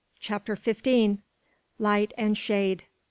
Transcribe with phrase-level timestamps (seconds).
[0.19, 1.21] CHAPTER FIFTEEN.
[1.77, 2.85] LIGHT AND SHADE.